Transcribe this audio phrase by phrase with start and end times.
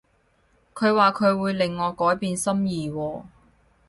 [0.73, 3.21] 佢話佢會令我改變心意喎